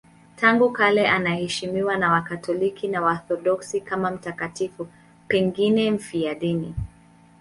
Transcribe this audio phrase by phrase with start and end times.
[0.35, 4.87] Tangu kale anaheshimiwa na Wakatoliki na Waorthodoksi kama mtakatifu,
[5.27, 6.75] pengine mfiadini.